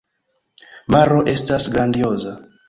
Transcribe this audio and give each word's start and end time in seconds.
Maro 0.95 1.19
estas 1.35 1.69
grandioza. 1.77 2.35